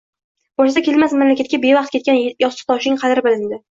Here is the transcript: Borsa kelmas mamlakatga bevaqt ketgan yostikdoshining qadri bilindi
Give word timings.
Borsa 0.61 0.83
kelmas 0.87 1.15
mamlakatga 1.21 1.61
bevaqt 1.69 1.97
ketgan 2.01 2.21
yostikdoshining 2.25 3.03
qadri 3.07 3.31
bilindi 3.33 3.59